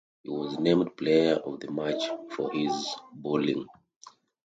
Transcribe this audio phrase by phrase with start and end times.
[0.23, 2.01] He was named player of the match
[2.35, 2.73] for his
[3.13, 3.67] bowling.